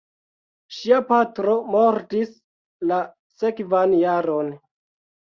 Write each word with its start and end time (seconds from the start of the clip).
Ŝia 0.75 1.01
patro 1.09 1.51
mortis 1.75 2.31
la 2.91 2.97
sekvan 3.41 3.93
jaron. 3.99 4.49